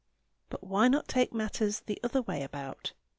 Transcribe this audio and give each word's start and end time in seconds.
But 0.49 0.63
why 0.63 0.87
not 0.87 1.07
take 1.07 1.31
matters 1.31 1.81
the 1.81 1.99
other 2.03 2.23
way 2.23 2.41
about? 2.41 2.93